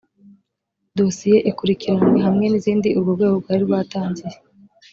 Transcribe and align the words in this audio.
dosiye 0.97 1.37
ikurikiranwe 1.49 2.19
hamwe 2.27 2.45
nizindi 2.47 2.89
urwo 2.97 3.11
rwego 3.15 3.35
rwari 3.41 3.61
rwatangiye 3.67 4.35